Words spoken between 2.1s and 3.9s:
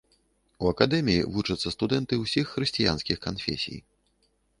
ўсіх хрысціянскіх канфесій.